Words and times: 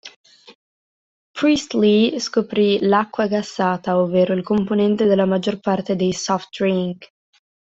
Priestley 1.31 2.19
scoprì 2.19 2.79
l'acqua 2.79 3.27
gassata, 3.27 3.99
ovvero 3.99 4.33
il 4.33 4.41
componente 4.41 5.05
della 5.05 5.25
maggior 5.27 5.59
parte 5.59 5.95
dei 5.95 6.11
"soft 6.11 6.57
drink". 6.57 7.11